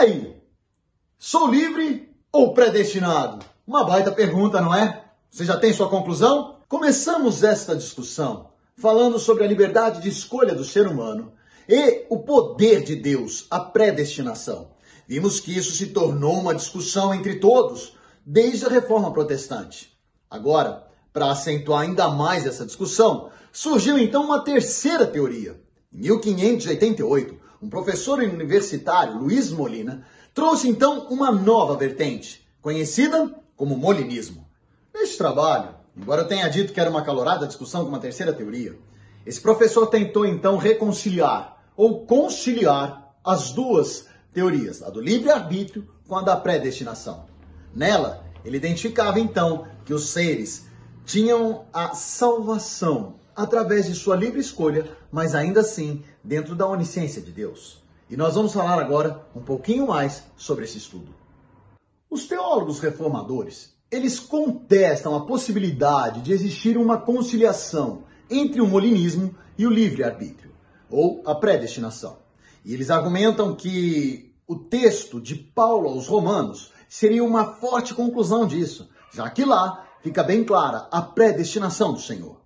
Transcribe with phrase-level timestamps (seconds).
[0.00, 0.36] aí?
[1.18, 3.44] Sou livre ou predestinado?
[3.66, 5.04] Uma baita pergunta, não é?
[5.30, 6.56] Você já tem sua conclusão?
[6.68, 11.32] Começamos esta discussão falando sobre a liberdade de escolha do ser humano
[11.68, 14.70] e o poder de Deus, a predestinação.
[15.06, 17.94] Vimos que isso se tornou uma discussão entre todos
[18.24, 19.92] desde a reforma protestante.
[20.30, 25.60] Agora, para acentuar ainda mais essa discussão, surgiu então uma terceira teoria.
[25.92, 34.46] Em 1588, um professor universitário, Luiz Molina, trouxe então uma nova vertente, conhecida como molinismo.
[34.94, 38.78] Neste trabalho, embora eu tenha dito que era uma calorada discussão com uma terceira teoria,
[39.26, 46.22] esse professor tentou então reconciliar ou conciliar as duas teorias, a do livre-arbítrio com a
[46.22, 47.26] da predestinação.
[47.74, 50.66] Nela, ele identificava então que os seres
[51.04, 57.32] tinham a salvação através de sua livre escolha, mas ainda assim dentro da onisciência de
[57.32, 57.82] Deus.
[58.08, 61.14] E nós vamos falar agora um pouquinho mais sobre esse estudo.
[62.10, 69.66] Os teólogos reformadores, eles contestam a possibilidade de existir uma conciliação entre o molinismo e
[69.66, 70.52] o livre-arbítrio,
[70.90, 72.18] ou a predestinação.
[72.64, 78.88] E eles argumentam que o texto de Paulo aos Romanos seria uma forte conclusão disso,
[79.12, 82.39] já que lá fica bem clara a predestinação do Senhor.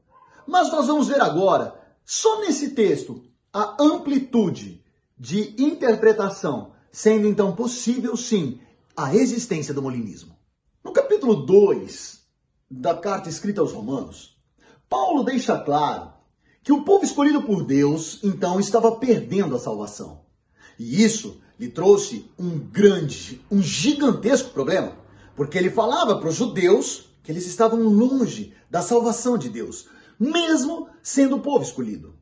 [0.46, 4.84] Mas nós vamos ver agora, só nesse texto, a amplitude
[5.18, 8.60] de interpretação, sendo então possível sim
[8.96, 10.36] a existência do molinismo.
[10.82, 12.22] No capítulo 2
[12.70, 14.36] da carta escrita aos Romanos,
[14.88, 16.12] Paulo deixa claro
[16.62, 20.20] que o povo escolhido por Deus então estava perdendo a salvação.
[20.78, 24.96] E isso lhe trouxe um grande, um gigantesco problema,
[25.36, 29.86] porque ele falava para os judeus que eles estavam longe da salvação de Deus,
[30.18, 32.14] mesmo sendo o povo escolhido.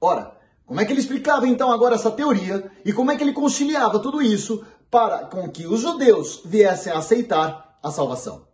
[0.00, 3.32] Ora, como é que ele explicava então agora essa teoria e como é que ele
[3.32, 8.46] conciliava tudo isso para com que os judeus viessem a aceitar a salvação?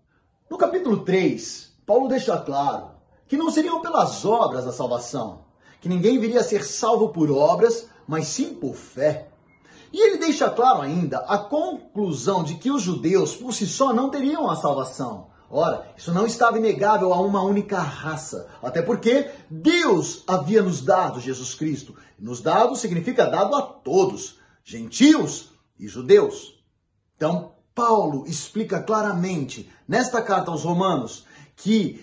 [0.51, 2.91] No capítulo 3, Paulo deixa claro
[3.27, 5.47] que não seriam pelas obras a salvação,
[5.81, 9.31] que ninguém viria a ser salvo por obras, mas sim por fé.
[9.91, 14.11] E ele deixa claro ainda a conclusão de que os judeus por si só não
[14.11, 15.29] teriam a salvação.
[15.55, 21.20] Ora, isso não estava inegável a uma única raça, até porque Deus havia nos dado
[21.20, 21.95] Jesus Cristo.
[22.18, 26.58] Nos dado significa dado a todos, gentios e judeus.
[27.14, 32.02] Então, Paulo explica claramente nesta carta aos Romanos que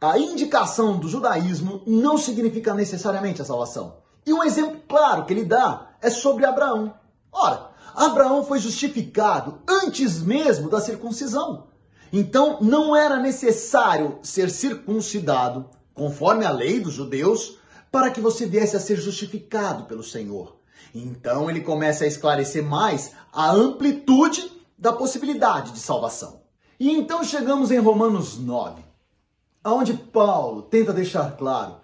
[0.00, 3.98] a indicação do judaísmo não significa necessariamente a salvação.
[4.26, 6.92] E um exemplo claro que ele dá é sobre Abraão.
[7.30, 11.67] Ora, Abraão foi justificado antes mesmo da circuncisão.
[12.12, 17.58] Então não era necessário ser circuncidado, conforme a lei dos judeus,
[17.90, 20.56] para que você viesse a ser justificado pelo Senhor.
[20.94, 26.40] Então ele começa a esclarecer mais a amplitude da possibilidade de salvação.
[26.78, 28.82] E então chegamos em Romanos 9,
[29.64, 31.76] onde Paulo tenta deixar claro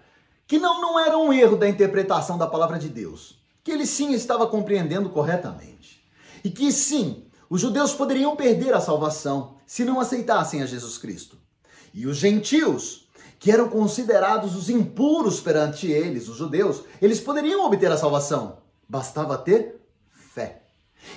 [0.47, 4.13] que não, não era um erro da interpretação da palavra de Deus, que ele sim
[4.13, 6.03] estava compreendendo corretamente.
[6.43, 11.37] E que sim, os judeus poderiam perder a salvação se não aceitassem a Jesus Cristo.
[11.93, 13.07] E os gentios,
[13.39, 18.57] que eram considerados os impuros perante eles, os judeus, eles poderiam obter a salvação.
[18.87, 19.81] Bastava ter
[20.33, 20.63] fé.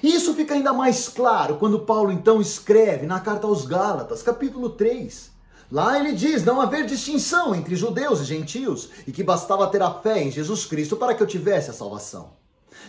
[0.02, 4.70] E isso fica ainda mais claro quando Paulo então escreve na carta aos Gálatas, capítulo
[4.70, 5.30] 3.
[5.70, 9.90] Lá ele diz não haver distinção entre judeus e gentios e que bastava ter a
[9.90, 12.30] fé em Jesus Cristo para que eu tivesse a salvação.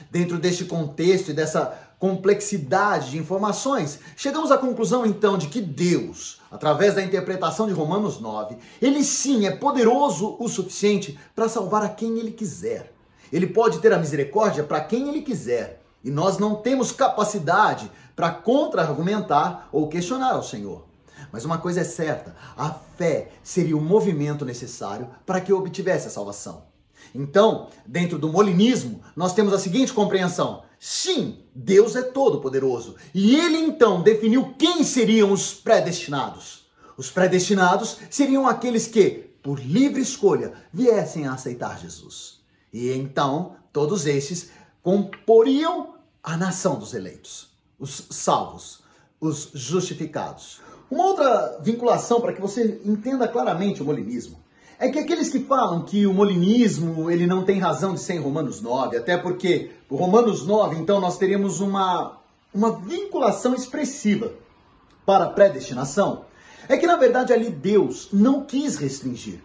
[0.09, 6.39] Dentro deste contexto e dessa complexidade de informações, chegamos à conclusão então de que Deus,
[6.49, 11.89] através da interpretação de Romanos 9, ele sim é poderoso o suficiente para salvar a
[11.89, 12.93] quem ele quiser.
[13.31, 15.81] Ele pode ter a misericórdia para quem ele quiser.
[16.01, 20.85] E nós não temos capacidade para contra-argumentar ou questionar ao Senhor.
[21.31, 26.11] Mas uma coisa é certa: a fé seria o movimento necessário para que obtivesse a
[26.11, 26.63] salvação.
[27.13, 32.95] Então, dentro do molinismo, nós temos a seguinte compreensão: sim, Deus é todo-poderoso.
[33.13, 36.65] E ele então definiu quem seriam os predestinados.
[36.97, 42.39] Os predestinados seriam aqueles que, por livre escolha, viessem a aceitar Jesus.
[42.71, 48.81] E então, todos esses comporiam a nação dos eleitos, os salvos,
[49.19, 50.61] os justificados.
[50.89, 54.39] Uma outra vinculação para que você entenda claramente o molinismo
[54.79, 58.19] é que aqueles que falam que o molinismo ele não tem razão de ser em
[58.19, 62.17] Romanos 9, até porque o Romanos 9, então, nós teríamos uma,
[62.53, 64.31] uma vinculação expressiva
[65.05, 66.23] para a predestinação,
[66.69, 69.41] é que na verdade ali Deus não quis restringir.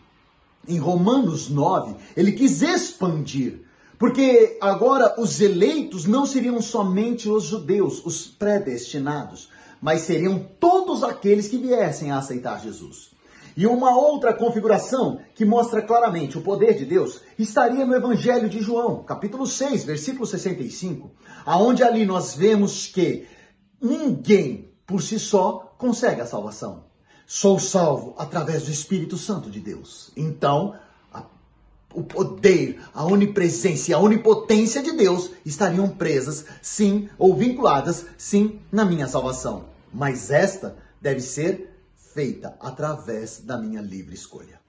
[0.69, 3.61] Em Romanos 9, ele quis expandir,
[3.99, 11.49] Porque agora os eleitos não seriam somente os judeus, os predestinados, mas seriam todos aqueles
[11.49, 13.14] que viessem a aceitar Jesus.
[13.57, 18.61] E uma outra configuração que mostra claramente o poder de Deus estaria no Evangelho de
[18.61, 21.11] João, capítulo 6, versículo 65,
[21.47, 23.29] aonde ali nós vemos que
[23.81, 26.85] ninguém por si só consegue a salvação.
[27.27, 30.11] Sou salvo através do Espírito Santo de Deus.
[30.17, 30.75] Então,
[31.13, 31.23] a,
[31.95, 38.59] o poder, a onipresença e a onipotência de Deus estariam presas, sim, ou vinculadas, sim,
[38.71, 39.67] na minha salvação.
[39.93, 41.74] Mas esta deve ser
[42.15, 44.64] feita através da minha livre escolha.